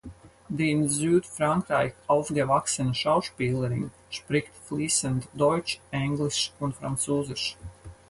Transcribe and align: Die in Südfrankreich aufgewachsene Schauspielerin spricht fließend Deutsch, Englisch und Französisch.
Die 0.49 0.71
in 0.71 0.89
Südfrankreich 0.89 1.93
aufgewachsene 2.07 2.95
Schauspielerin 2.95 3.91
spricht 4.09 4.49
fließend 4.67 5.27
Deutsch, 5.35 5.79
Englisch 5.91 6.51
und 6.59 6.75
Französisch. 6.75 7.55